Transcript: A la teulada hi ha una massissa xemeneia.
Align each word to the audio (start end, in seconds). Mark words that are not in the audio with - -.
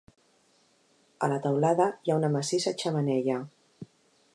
A 1.27 1.29
la 1.33 1.37
teulada 1.45 1.87
hi 2.07 2.15
ha 2.15 2.17
una 2.23 2.33
massissa 2.39 2.77
xemeneia. 2.85 3.41